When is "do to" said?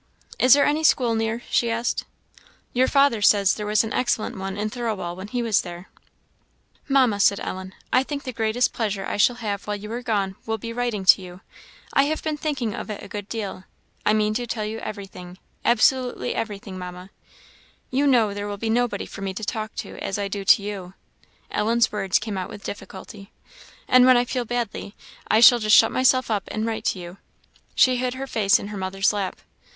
20.27-20.63